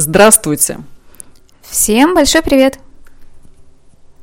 Здравствуйте! 0.00 0.78
Всем 1.60 2.14
большой 2.14 2.40
привет! 2.42 2.78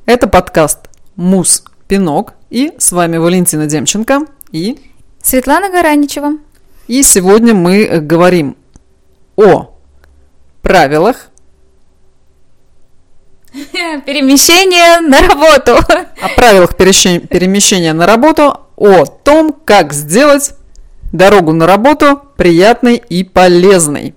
Это 0.05 0.25
подкаст 0.25 0.87
«Мус 1.17 1.65
Пинок» 1.89 2.31
и 2.49 2.71
с 2.77 2.93
вами 2.93 3.17
Валентина 3.17 3.65
Демченко 3.67 4.21
и 4.53 4.79
Светлана 5.21 5.69
Гараничева. 5.69 6.37
И 6.87 7.03
сегодня 7.03 7.53
мы 7.53 7.99
говорим 7.99 8.55
о 9.35 9.75
правилах 10.61 11.27
перемещения 13.51 15.01
на 15.01 15.27
работу. 15.27 15.75
О 15.75 16.29
правилах 16.37 16.77
перемещения 16.77 17.91
на 17.91 18.05
работу, 18.05 18.61
о 18.77 19.05
том, 19.05 19.51
как 19.51 19.91
сделать 19.91 20.53
дорогу 21.11 21.51
на 21.51 21.67
работу 21.67 22.21
приятной 22.37 22.95
и 22.95 23.25
полезной. 23.25 24.14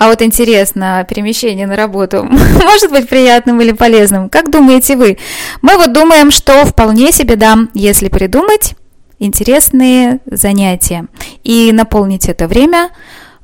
А 0.00 0.08
вот 0.08 0.22
интересно, 0.22 1.06
перемещение 1.06 1.66
на 1.66 1.76
работу 1.76 2.24
может 2.64 2.90
быть 2.90 3.06
приятным 3.06 3.60
или 3.60 3.72
полезным? 3.72 4.30
Как 4.30 4.50
думаете 4.50 4.96
вы? 4.96 5.18
Мы 5.60 5.76
вот 5.76 5.92
думаем, 5.92 6.30
что 6.30 6.64
вполне 6.64 7.12
себе 7.12 7.36
да, 7.36 7.58
если 7.74 8.08
придумать 8.08 8.76
интересные 9.18 10.20
занятия 10.24 11.06
и 11.44 11.70
наполнить 11.72 12.30
это 12.30 12.48
время 12.48 12.88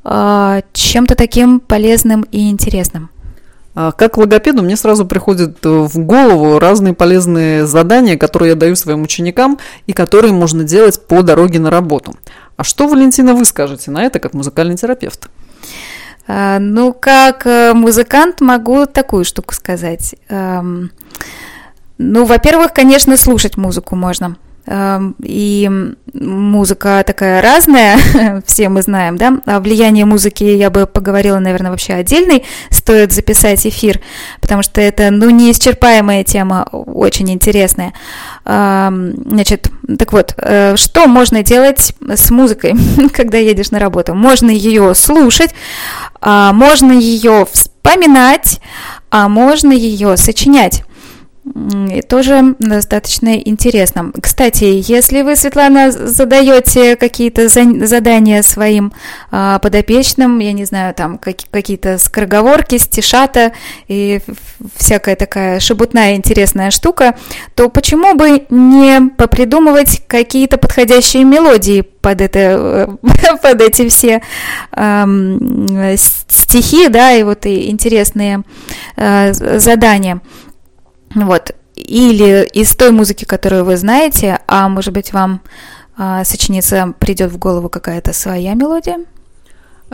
э, 0.03 0.63
чем-то 0.73 1.15
таким 1.15 1.61
полезным 1.61 2.23
и 2.33 2.49
интересным. 2.49 3.11
А 3.75 3.93
как 3.93 4.17
логопеду 4.17 4.63
мне 4.63 4.77
сразу 4.77 5.05
приходят 5.05 5.59
в 5.63 5.99
голову 5.99 6.59
разные 6.59 6.95
полезные 6.95 7.67
задания, 7.67 8.17
которые 8.17 8.53
я 8.53 8.55
даю 8.55 8.77
своим 8.77 9.03
ученикам 9.03 9.59
и 9.87 9.93
которые 9.93 10.33
можно 10.33 10.65
делать 10.65 11.07
по 11.07 11.21
дороге 11.21 11.59
на 11.59 11.71
работу. 11.71 12.15
А 12.57 12.65
что, 12.65 12.89
Валентина, 12.89 13.35
вы 13.35 13.45
скажете 13.45 13.91
на 13.91 14.05
это 14.05 14.21
как 14.21 14.33
музыкальный 14.33 14.79
терапевт? 14.79 15.29
А, 16.27 16.59
ну, 16.59 16.93
как 16.93 17.47
э, 17.47 17.73
музыкант 17.73 18.41
могу 18.41 18.87
такую 18.87 19.25
штуку 19.25 19.55
сказать. 19.55 20.17
Эм, 20.29 20.91
ну, 21.99 22.25
во-первых, 22.25 22.73
конечно, 22.73 23.17
слушать 23.17 23.57
музыку 23.57 23.95
можно. 23.97 24.37
Эм, 24.69 25.15
и 25.23 25.71
музыка 26.13 27.05
такая 27.07 27.41
разная, 27.41 27.99
все 28.47 28.69
мы 28.69 28.83
знаем, 28.83 29.17
да, 29.17 29.39
о 29.47 29.61
влиянии 29.61 30.03
музыки 30.03 30.43
я 30.43 30.71
бы 30.71 30.87
поговорила, 30.87 31.39
наверное, 31.39 31.71
вообще 31.71 31.93
отдельный, 31.93 32.45
стоит 32.71 33.13
записать 33.13 33.65
эфир, 33.65 34.01
потому 34.41 34.63
что 34.63 34.81
это, 34.81 35.11
ну, 35.13 35.31
неисчерпаемая 35.31 36.25
тема, 36.25 36.69
очень 36.73 37.31
интересная. 37.31 37.93
Эм, 38.45 39.15
значит, 39.31 39.71
так 39.99 40.13
вот, 40.13 40.35
э, 40.37 40.75
что 40.77 41.07
можно 41.07 41.45
делать 41.45 41.95
с 42.01 42.31
музыкой, 42.31 42.75
когда 43.13 43.39
едешь 43.39 43.71
на 43.71 43.79
работу? 43.79 44.17
Можно 44.17 44.51
ее 44.51 44.97
слушать, 44.97 45.55
а 46.06 46.06
можно 46.53 46.93
ее 46.93 47.47
вспоминать, 47.51 48.61
а 49.11 49.29
можно 49.29 49.73
ее 49.73 50.17
сочинять. 50.17 50.83
Тоже 52.09 52.57
достаточно 52.59 53.37
интересно. 53.37 54.11
Кстати, 54.21 54.65
если 54.65 55.23
вы, 55.23 55.37
Светлана, 55.37 55.93
задаете 55.93 56.97
какие-то 56.97 57.49
задания 57.49 58.43
своим 58.43 58.93
а, 59.31 59.61
подопечным, 59.61 60.41
я 60.41 60.53
не 60.53 60.65
знаю, 60.65 60.93
там 60.93 61.19
как, 61.19 61.37
какие-то 61.53 61.99
скороговорки, 61.99 62.79
стишата 62.79 63.53
и 63.87 64.21
всякая 64.77 65.15
такая 65.15 65.61
шебутная 65.61 66.17
интересная 66.17 66.73
штука, 66.73 67.15
то 67.55 67.69
почему 67.69 68.15
бы 68.15 68.45
не 68.51 69.11
попридумывать 69.11 70.03
какие-то 70.09 70.59
подходящие 70.59 71.23
мелодии 71.23 71.83
под, 71.83 72.23
это, 72.23 72.99
под 73.43 73.61
эти 73.61 73.89
все 73.89 74.21
э, 74.73 75.97
стихи, 75.97 76.89
да, 76.89 77.13
и 77.13 77.23
вот 77.23 77.47
и 77.47 77.71
интересные 77.71 78.43
э, 78.97 79.33
задания. 79.33 80.21
Вот. 81.17 81.51
Или 81.75 82.49
из 82.53 82.77
той 82.77 82.91
музыки, 82.91 83.25
которую 83.25 83.65
вы 83.65 83.77
знаете, 83.77 84.41
а 84.47 84.69
может 84.69 84.93
быть 84.93 85.13
вам 85.13 85.41
а, 85.97 86.25
сочиниться 86.25 86.95
придет 86.99 87.33
в 87.33 87.39
голову 87.39 87.69
какая-то 87.69 88.13
своя 88.13 88.55
мелодия? 88.55 88.99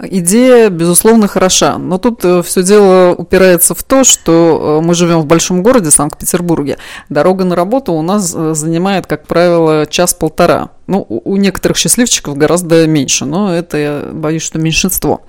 Идея, 0.03 0.71
безусловно, 0.71 1.29
хороша, 1.29 1.77
но 1.77 1.99
тут 1.99 2.25
э, 2.25 2.43
все 2.43 2.63
дело 2.63 3.15
упирается 3.15 3.75
в 3.75 3.83
то, 3.83 4.05
что 4.05 4.81
э, 4.81 4.85
мы 4.87 4.95
живем 4.95 5.21
в 5.21 5.27
большом 5.27 5.63
городе 5.63 5.91
Санкт-Петербурге. 5.91 6.79
Дорога 7.11 7.45
на 7.45 7.55
работу 7.55 7.93
у 7.93 8.01
нас 8.01 8.33
э, 8.35 8.55
занимает, 8.55 9.07
как 9.07 9.27
правило, 9.27 9.85
час-полтора. 9.85 10.71
Ну, 10.87 11.05
у 11.09 11.37
некоторых 11.37 11.77
счастливчиков 11.77 12.39
гораздо 12.39 12.87
меньше, 12.87 13.27
но 13.27 13.55
это, 13.55 13.77
я 13.77 14.09
боюсь, 14.13 14.43
что 14.43 14.59
меньшинство. 14.59 15.21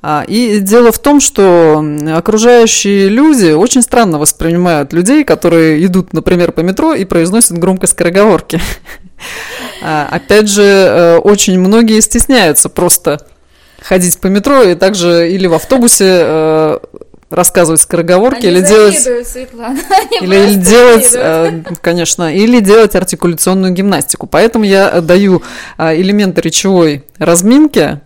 А, 0.00 0.24
и 0.28 0.60
дело 0.60 0.92
в 0.92 0.98
том, 1.00 1.20
что 1.20 1.84
окружающие 2.14 3.08
люди 3.08 3.50
очень 3.50 3.82
странно 3.82 4.18
воспринимают 4.18 4.92
людей, 4.92 5.24
которые 5.24 5.84
идут, 5.84 6.12
например, 6.12 6.52
по 6.52 6.60
метро 6.60 6.94
и 6.94 7.04
произносят 7.04 7.58
громко 7.58 7.86
скороговорки. 7.86 8.60
А, 9.80 10.08
опять 10.10 10.48
же, 10.48 10.62
э, 10.62 11.16
очень 11.18 11.58
многие 11.58 12.00
стесняются 12.00 12.68
просто 12.68 13.20
ходить 13.80 14.18
по 14.20 14.28
метро 14.28 14.62
и 14.62 14.74
также 14.76 15.30
или 15.30 15.46
в 15.46 15.54
автобусе 15.54 16.04
э, 16.20 16.78
рассказывать 17.30 17.80
скороговорки 17.80 18.46
Они 18.46 18.58
или 18.58 18.60
делать 18.60 18.98
Светлана. 19.26 19.78
или 20.20 20.54
делать 20.54 21.12
э, 21.14 21.62
конечно 21.80 22.32
или 22.32 22.60
делать 22.60 22.94
артикуляционную 22.96 23.72
гимнастику 23.72 24.26
поэтому 24.26 24.64
я 24.64 25.00
даю 25.00 25.42
элементы 25.78 26.40
речевой 26.40 27.04
разминки 27.18 28.00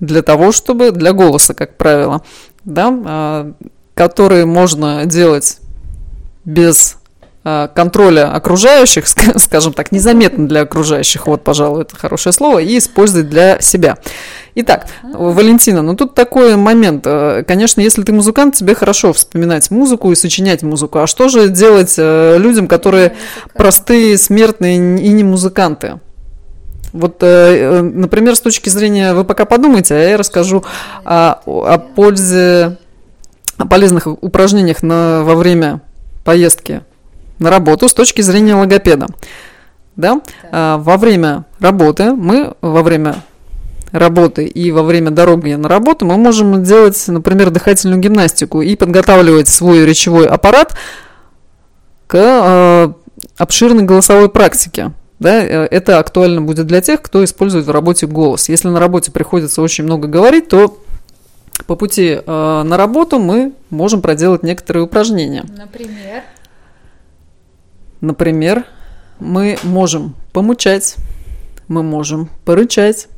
для 0.00 0.22
того, 0.22 0.52
чтобы 0.52 0.90
для 0.90 1.12
голоса, 1.12 1.54
как 1.54 1.76
правило, 1.76 2.22
да, 2.64 2.92
а, 3.04 3.52
которые 3.94 4.44
можно 4.44 5.06
делать 5.06 5.58
без 6.44 6.98
а, 7.44 7.68
контроля 7.68 8.34
окружающих, 8.34 9.06
скажем 9.36 9.72
так, 9.72 9.92
незаметно 9.92 10.48
для 10.48 10.62
окружающих, 10.62 11.26
вот, 11.26 11.44
пожалуй, 11.44 11.82
это 11.82 11.96
хорошее 11.96 12.32
слово, 12.32 12.58
и 12.58 12.76
использовать 12.76 13.28
для 13.30 13.60
себя. 13.60 13.98
Итак, 14.56 14.86
Валентина, 15.02 15.82
ну 15.82 15.94
тут 15.94 16.14
такой 16.14 16.56
момент. 16.56 17.06
Э, 17.06 17.44
конечно, 17.46 17.82
если 17.82 18.02
ты 18.02 18.12
музыкант, 18.12 18.54
тебе 18.54 18.74
хорошо 18.74 19.12
вспоминать 19.12 19.70
музыку 19.70 20.10
и 20.10 20.14
сочинять 20.14 20.62
музыку. 20.62 20.98
А 20.98 21.06
что 21.06 21.28
же 21.28 21.48
делать 21.48 21.94
э, 21.98 22.36
людям, 22.38 22.66
которые 22.66 23.14
простые, 23.54 24.16
смертные 24.16 24.76
и 24.76 25.08
не 25.10 25.24
музыканты? 25.24 26.00
Вот, 26.92 27.22
э, 27.22 27.26
э, 27.26 27.82
например, 27.82 28.36
с 28.36 28.40
точки 28.40 28.68
зрения, 28.68 29.14
вы 29.14 29.24
пока 29.24 29.44
подумайте, 29.44 29.94
а 29.94 29.98
я 29.98 30.16
расскажу 30.16 30.64
о, 31.04 31.40
о 31.44 31.78
пользе, 31.78 32.78
о 33.58 33.66
полезных 33.66 34.06
упражнениях 34.06 34.82
на, 34.82 35.22
во 35.22 35.34
время 35.34 35.80
поездки 36.24 36.82
на 37.38 37.50
работу 37.50 37.88
с 37.88 37.94
точки 37.94 38.20
зрения 38.22 38.54
логопеда. 38.54 39.06
Да? 39.96 40.20
А, 40.50 40.78
во 40.78 40.96
время 40.96 41.44
работы 41.60 42.12
мы, 42.12 42.54
во 42.60 42.82
время 42.82 43.16
работы 43.92 44.44
и 44.46 44.70
во 44.72 44.82
время 44.82 45.10
дороги 45.10 45.54
на 45.54 45.68
работу 45.68 46.04
мы 46.04 46.16
можем 46.16 46.62
делать, 46.62 47.02
например, 47.08 47.50
дыхательную 47.50 48.00
гимнастику 48.00 48.60
и 48.60 48.76
подготавливать 48.76 49.48
свой 49.48 49.86
речевой 49.86 50.26
аппарат 50.26 50.76
к 52.06 52.16
э, 52.16 52.92
обширной 53.38 53.84
голосовой 53.84 54.28
практике. 54.28 54.92
Да, 55.18 55.42
э, 55.42 55.66
это 55.70 55.98
актуально 55.98 56.42
будет 56.42 56.66
для 56.66 56.80
тех, 56.80 57.00
кто 57.02 57.24
использует 57.24 57.66
в 57.66 57.70
работе 57.70 58.06
голос. 58.06 58.48
Если 58.48 58.68
на 58.68 58.80
работе 58.80 59.10
приходится 59.10 59.62
очень 59.62 59.84
много 59.84 60.08
говорить, 60.08 60.48
то 60.48 60.78
по 61.66 61.74
пути 61.74 62.20
э, 62.24 62.62
на 62.62 62.76
работу 62.76 63.18
мы 63.18 63.52
можем 63.70 64.02
проделать 64.02 64.42
некоторые 64.42 64.84
упражнения. 64.84 65.44
Например? 65.56 66.22
Например, 68.00 68.66
мы 69.18 69.58
можем 69.62 70.14
помучать, 70.32 70.96
мы 71.66 71.82
можем 71.82 72.28
порычать, 72.44 73.08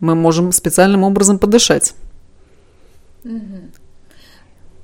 мы 0.00 0.14
можем 0.16 0.50
специальным 0.50 1.04
образом 1.04 1.38
подышать. 1.38 1.94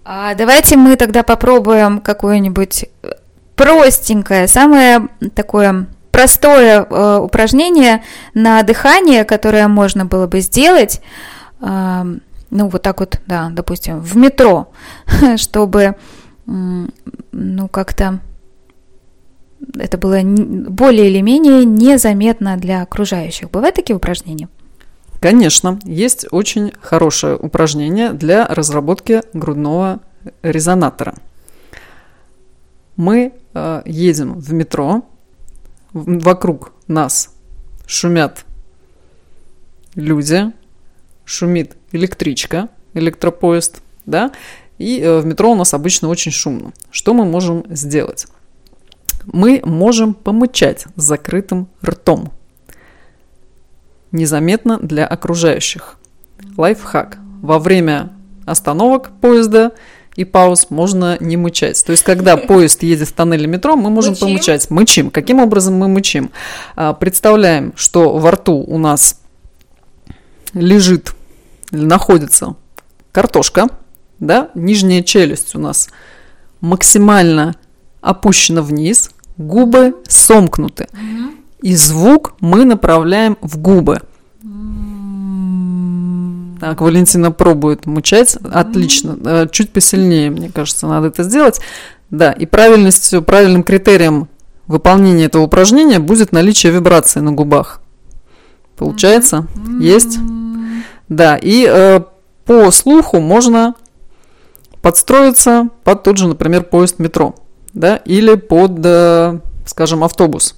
А 0.04 0.34
давайте 0.34 0.76
мы 0.76 0.96
тогда 0.96 1.22
попробуем 1.22 2.00
какое-нибудь 2.00 2.86
простенькое, 3.56 4.48
самое 4.48 5.08
такое 5.34 5.86
простое 6.12 6.86
э, 6.88 7.18
упражнение 7.18 8.04
на 8.34 8.62
дыхание, 8.62 9.24
которое 9.24 9.66
можно 9.66 10.06
было 10.06 10.28
бы 10.28 10.40
сделать, 10.40 11.00
э, 11.60 12.04
ну 12.50 12.68
вот 12.68 12.82
так 12.82 13.00
вот, 13.00 13.20
да, 13.26 13.50
допустим, 13.50 13.98
в 13.98 14.16
метро, 14.16 14.70
чтобы, 15.36 15.96
ну 16.46 17.68
как-то 17.68 18.20
это 19.78 19.98
было 19.98 20.20
более 20.22 21.08
или 21.08 21.20
менее 21.20 21.64
незаметно 21.64 22.56
для 22.56 22.82
окружающих. 22.82 23.50
Бывают 23.50 23.76
такие 23.76 23.96
упражнения? 23.96 24.48
Конечно, 25.20 25.78
есть 25.84 26.26
очень 26.30 26.72
хорошее 26.80 27.36
упражнение 27.36 28.12
для 28.12 28.46
разработки 28.46 29.22
грудного 29.32 30.00
резонатора. 30.42 31.14
Мы 32.96 33.32
э, 33.54 33.82
едем 33.86 34.34
в 34.34 34.52
метро, 34.52 35.02
вокруг 35.92 36.72
нас 36.86 37.34
шумят 37.86 38.44
люди, 39.94 40.52
шумит 41.24 41.76
электричка, 41.92 42.68
электропоезд, 42.94 43.82
да, 44.06 44.32
и 44.78 45.00
э, 45.00 45.20
в 45.20 45.26
метро 45.26 45.52
у 45.52 45.54
нас 45.54 45.74
обычно 45.74 46.08
очень 46.08 46.32
шумно. 46.32 46.72
Что 46.90 47.14
мы 47.14 47.24
можем 47.24 47.64
сделать? 47.70 48.26
Мы 49.26 49.60
можем 49.64 50.14
помычать 50.14 50.86
с 50.96 51.02
закрытым 51.02 51.68
ртом. 51.84 52.32
Незаметно 54.10 54.78
для 54.78 55.06
окружающих. 55.06 55.96
Лайфхак. 56.56 57.18
Во 57.40 57.58
время 57.58 58.12
остановок 58.44 59.10
поезда 59.20 59.72
и 60.14 60.24
пауз 60.24 60.66
можно 60.70 61.16
не 61.20 61.36
мычать. 61.36 61.82
То 61.84 61.92
есть, 61.92 62.02
когда 62.02 62.36
поезд 62.36 62.82
едет 62.82 63.08
в 63.08 63.12
тоннеле 63.12 63.46
метро, 63.46 63.76
мы 63.76 63.90
можем 63.90 64.12
мычим. 64.12 64.26
помычать. 64.26 64.70
Мычим. 64.70 65.10
Каким 65.10 65.40
образом 65.40 65.74
мы 65.74 65.88
мычим? 65.88 66.30
А, 66.76 66.92
представляем, 66.92 67.72
что 67.76 68.16
во 68.18 68.32
рту 68.32 68.54
у 68.54 68.78
нас 68.78 69.20
лежит 70.54 71.14
находится 71.70 72.56
картошка, 73.12 73.68
да, 74.18 74.50
нижняя 74.54 75.02
челюсть 75.02 75.54
у 75.54 75.58
нас 75.58 75.88
максимально 76.60 77.56
опущена 78.00 78.62
вниз, 78.62 79.10
губы 79.36 79.96
сомкнуты. 80.08 80.88
И 81.62 81.74
звук 81.74 82.34
мы 82.40 82.64
направляем 82.64 83.38
в 83.40 83.58
губы. 83.58 84.02
Так, 86.62 86.80
Валентина 86.80 87.32
пробует 87.32 87.86
мучать. 87.86 88.36
Отлично. 88.36 89.18
Э, 89.24 89.48
чуть 89.50 89.72
посильнее, 89.72 90.30
мне 90.30 90.48
кажется, 90.48 90.86
надо 90.86 91.08
это 91.08 91.24
сделать. 91.24 91.60
Да, 92.08 92.30
и 92.30 92.46
правильностью, 92.46 93.20
правильным 93.20 93.64
критерием 93.64 94.28
выполнения 94.68 95.24
этого 95.24 95.42
упражнения 95.42 95.98
будет 95.98 96.30
наличие 96.30 96.70
вибрации 96.70 97.18
на 97.18 97.32
губах. 97.32 97.80
Получается? 98.76 99.48
Есть? 99.80 100.20
Да, 101.08 101.36
и 101.36 101.66
э, 101.68 102.02
по 102.44 102.70
слуху 102.70 103.18
можно 103.18 103.74
подстроиться 104.82 105.68
под 105.82 106.04
тот 106.04 106.16
же, 106.16 106.28
например, 106.28 106.62
поезд 106.62 107.00
метро, 107.00 107.34
да, 107.74 107.96
или 107.96 108.36
под, 108.36 108.78
э, 108.84 109.40
скажем, 109.66 110.04
автобус, 110.04 110.54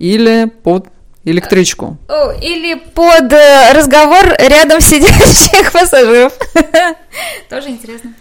или 0.00 0.52
под 0.64 0.88
электричку. 1.26 1.98
Или 2.40 2.74
под 2.74 3.32
э, 3.32 3.72
разговор 3.72 4.24
рядом 4.38 4.80
сидящих 4.80 5.72
пассажиров. 5.72 6.32
Тоже 7.50 7.68
интересно. 7.68 8.14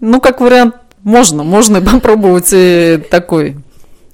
Ну, 0.00 0.20
как 0.20 0.40
вариант, 0.40 0.76
можно, 1.02 1.42
можно 1.42 1.80
попробовать 1.80 2.48
и 2.52 3.02
такой 3.10 3.56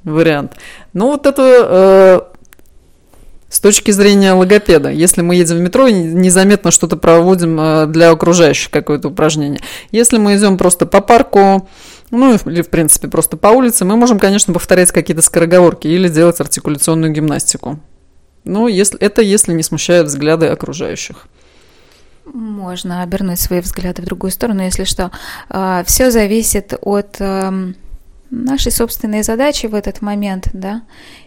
вариант. 0.04 0.52
Ну, 0.92 1.08
вот 1.08 1.26
это 1.26 1.42
э, 1.42 2.20
с 3.48 3.58
точки 3.58 3.90
зрения 3.90 4.32
логопеда. 4.32 4.90
Если 4.90 5.22
мы 5.22 5.34
едем 5.34 5.56
в 5.56 5.60
метро 5.60 5.88
и 5.88 5.92
незаметно 5.92 6.70
что-то 6.70 6.96
проводим 6.96 7.58
э, 7.60 7.86
для 7.86 8.10
окружающих, 8.10 8.70
какое-то 8.70 9.08
упражнение. 9.08 9.60
Если 9.90 10.18
мы 10.18 10.36
идем 10.36 10.56
просто 10.56 10.86
по 10.86 11.00
парку, 11.00 11.68
ну 12.12 12.34
или, 12.34 12.62
в 12.62 12.70
принципе, 12.70 13.08
просто 13.08 13.36
по 13.36 13.48
улице, 13.48 13.84
мы 13.84 13.96
можем, 13.96 14.20
конечно, 14.20 14.54
повторять 14.54 14.92
какие-то 14.92 15.22
скороговорки 15.22 15.88
или 15.88 16.08
делать 16.08 16.40
артикуляционную 16.40 17.12
гимнастику. 17.12 17.80
Ну, 18.44 18.68
если, 18.68 18.98
это 18.98 19.22
если 19.22 19.52
не 19.52 19.62
смущают 19.62 20.08
взгляды 20.08 20.46
окружающих. 20.46 21.26
Можно 22.32 23.02
обернуть 23.02 23.40
свои 23.40 23.60
взгляды 23.60 24.02
в 24.02 24.04
другую 24.04 24.30
сторону, 24.30 24.62
если 24.62 24.84
что. 24.84 25.10
А, 25.48 25.82
Все 25.84 26.10
зависит 26.10 26.74
от 26.80 27.16
эм, 27.18 27.74
нашей 28.30 28.72
собственной 28.72 29.22
задачи 29.22 29.66
в 29.66 29.74
этот 29.74 30.00
момент, 30.00 30.48
да. 30.52 30.82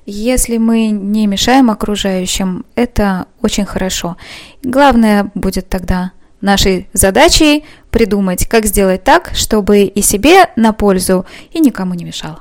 Если 0.06 0.58
мы 0.58 0.88
не 0.88 1.28
мешаем 1.28 1.70
окружающим, 1.70 2.66
это 2.76 3.26
очень 3.42 3.66
хорошо. 3.66 4.18
Главное 4.64 5.30
будет 5.36 5.70
тогда 5.70 6.12
нашей 6.42 6.88
задачей 6.94 7.66
придумать, 7.90 8.48
как 8.48 8.66
сделать 8.66 9.04
так, 9.04 9.32
чтобы 9.34 9.84
и 9.84 10.02
себе 10.02 10.50
на 10.56 10.74
пользу, 10.74 11.26
и 11.52 11.60
никому 11.60 11.94
не 11.94 12.06
мешало. 12.06 12.40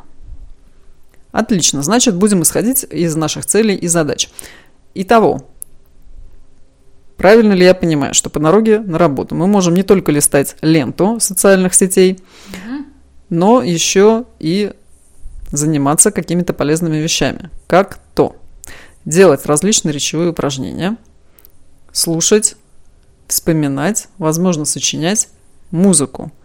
Отлично, 1.30 1.82
значит, 1.82 2.14
будем 2.16 2.42
исходить 2.42 2.84
из 2.90 3.16
наших 3.16 3.46
целей 3.46 3.74
и 3.74 3.88
задач. 3.88 4.28
Итого, 4.94 5.48
правильно 7.16 7.52
ли 7.52 7.64
я 7.64 7.74
понимаю, 7.74 8.14
что 8.14 8.30
по 8.30 8.40
дороге 8.40 8.80
на 8.80 8.98
работу? 8.98 9.34
Мы 9.34 9.46
можем 9.46 9.74
не 9.74 9.82
только 9.82 10.12
листать 10.12 10.56
ленту 10.60 11.18
социальных 11.20 11.74
сетей, 11.74 12.20
угу. 12.48 12.84
но 13.30 13.62
еще 13.62 14.24
и 14.38 14.72
заниматься 15.50 16.10
какими-то 16.10 16.52
полезными 16.52 16.96
вещами, 16.96 17.50
как 17.66 17.98
то? 18.14 18.36
Делать 19.04 19.46
различные 19.46 19.92
речевые 19.92 20.30
упражнения, 20.30 20.96
слушать, 21.92 22.56
вспоминать, 23.26 24.08
возможно, 24.18 24.64
сочинять 24.64 25.28
музыку– 25.70 26.32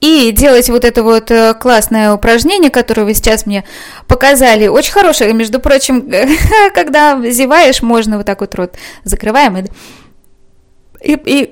и 0.00 0.30
делать 0.30 0.68
вот 0.68 0.84
это 0.84 1.02
вот 1.02 1.30
э, 1.30 1.54
классное 1.54 2.12
упражнение, 2.12 2.70
которое 2.70 3.04
вы 3.04 3.14
сейчас 3.14 3.46
мне 3.46 3.64
показали, 4.06 4.66
очень 4.66 4.92
хорошее, 4.92 5.32
между 5.32 5.58
прочим, 5.58 6.10
когда 6.74 7.20
зеваешь, 7.30 7.82
можно 7.82 8.18
вот 8.18 8.26
так 8.26 8.40
вот 8.40 8.54
рот 8.54 8.74
закрываем 9.04 9.56
и 9.56 9.64
и, 11.02 11.12
и 11.12 11.46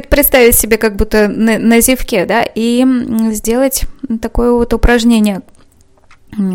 представить 0.00 0.54
себе 0.56 0.76
как 0.76 0.96
будто 0.96 1.28
на, 1.28 1.58
на 1.58 1.80
зевке, 1.80 2.26
да, 2.26 2.42
и 2.42 2.84
сделать 3.30 3.84
такое 4.20 4.52
вот 4.52 4.74
упражнение. 4.74 5.42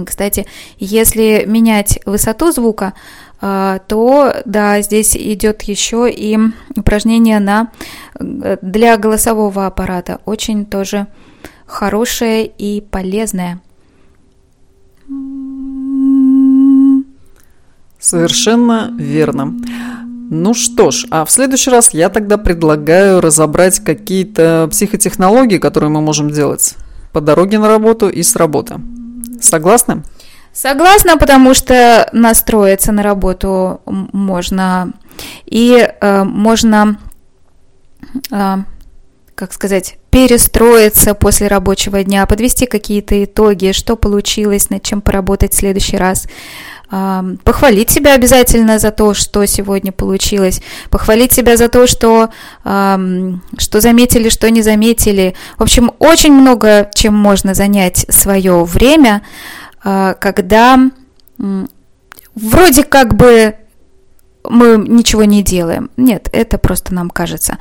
Кстати, 0.05 0.45
если 0.77 1.45
менять 1.47 1.99
высоту 2.05 2.51
звука, 2.51 2.93
э, 3.41 3.79
то 3.87 4.35
да, 4.45 4.81
здесь 4.81 5.15
идет 5.15 5.63
еще 5.63 6.11
и 6.11 6.37
упражнение 6.77 7.39
на 7.39 7.71
э, 8.19 8.57
для 8.61 8.97
голосового 8.97 9.65
аппарата. 9.65 10.19
Очень 10.25 10.65
тоже 10.65 11.07
хорошее 11.65 12.45
и 12.45 12.81
полезное. 12.81 13.61
Совершенно 17.99 18.91
верно. 18.97 19.53
Ну 20.29 20.53
что 20.53 20.91
ж, 20.91 21.05
а 21.11 21.25
в 21.25 21.31
следующий 21.31 21.69
раз 21.69 21.93
я 21.93 22.09
тогда 22.09 22.37
предлагаю 22.37 23.21
разобрать 23.21 23.79
какие-то 23.79 24.67
психотехнологии, 24.71 25.57
которые 25.57 25.89
мы 25.89 26.01
можем 26.01 26.29
делать 26.31 26.75
по 27.11 27.21
дороге 27.21 27.59
на 27.59 27.67
работу 27.67 28.09
и 28.09 28.23
с 28.23 28.35
работы. 28.35 28.81
Согласны? 29.41 30.03
Согласна, 30.51 31.17
потому 31.17 31.53
что 31.53 32.09
настроиться 32.13 32.91
на 32.91 33.03
работу 33.03 33.81
можно 33.85 34.93
и 35.45 35.87
э, 35.99 36.23
можно 36.23 36.99
э, 38.31 38.57
как 39.35 39.53
сказать, 39.53 39.97
перестроиться 40.13 41.15
после 41.15 41.47
рабочего 41.47 42.03
дня, 42.03 42.27
подвести 42.27 42.67
какие-то 42.67 43.23
итоги, 43.23 43.71
что 43.71 43.95
получилось, 43.95 44.69
над 44.69 44.83
чем 44.83 45.01
поработать 45.01 45.53
в 45.53 45.57
следующий 45.57 45.97
раз. 45.97 46.27
Похвалить 47.43 47.89
себя 47.89 48.13
обязательно 48.13 48.77
за 48.77 48.91
то, 48.91 49.15
что 49.15 49.43
сегодня 49.47 49.91
получилось, 49.91 50.61
похвалить 50.91 51.33
себя 51.33 51.57
за 51.57 51.67
то, 51.67 51.87
что, 51.87 52.29
что 52.63 53.81
заметили, 53.81 54.29
что 54.29 54.51
не 54.51 54.61
заметили. 54.61 55.33
В 55.57 55.63
общем, 55.63 55.91
очень 55.97 56.33
много 56.33 56.91
чем 56.93 57.15
можно 57.15 57.55
занять 57.55 58.05
свое 58.09 58.63
время, 58.65 59.23
а, 59.83 60.13
когда 60.13 60.77
вроде 62.35 62.83
как 62.83 63.15
бы 63.15 63.55
мы 64.53 64.77
ничего 64.77 65.23
не 65.23 65.41
делаем. 65.41 65.89
Нет, 65.97 66.29
это 66.31 66.59
просто 66.59 66.93
нам 66.93 67.09
кажется. 67.09 67.57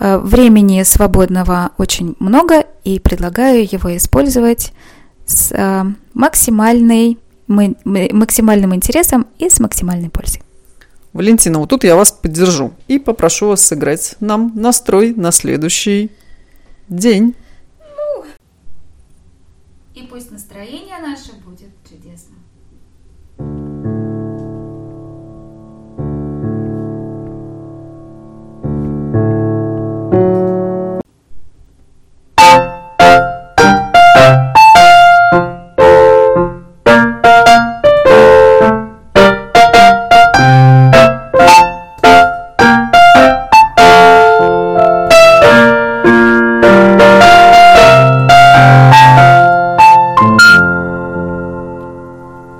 Э, 0.00 0.18
времени 0.18 0.82
свободного 0.82 1.70
очень 1.78 2.16
много, 2.18 2.66
и 2.82 2.98
предлагаю 2.98 3.62
его 3.62 3.96
использовать 3.96 4.72
с 5.24 5.52
э, 5.52 5.84
максимальной, 6.14 7.18
максимальным 7.46 8.74
интересом 8.74 9.26
и 9.38 9.48
с 9.48 9.60
максимальной 9.60 10.10
пользой. 10.10 10.42
Валентина, 11.12 11.60
вот 11.60 11.70
тут 11.70 11.84
я 11.84 11.94
вас 11.94 12.10
поддержу 12.10 12.72
и 12.88 12.98
попрошу 12.98 13.48
вас 13.48 13.64
сыграть 13.64 14.16
нам 14.18 14.50
настрой 14.56 15.14
на 15.14 15.30
следующий 15.30 16.10
день. 16.88 17.36
Ну, 17.78 18.24
и 19.94 20.02
пусть 20.08 20.32
настроение 20.32 20.98
наше 20.98 21.34
будет 21.44 21.70
чудесным. 21.88 22.41